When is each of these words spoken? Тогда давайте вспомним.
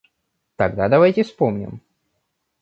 Тогда 0.55 0.89
давайте 0.89 1.21
вспомним. 1.23 1.79